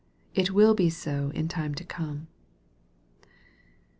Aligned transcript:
It 0.33 0.49
will 0.49 0.73
be 0.73 0.89
so 0.89 1.29
in 1.35 1.47
time 1.47 1.75
to 1.75 1.83
come. 1.83 2.25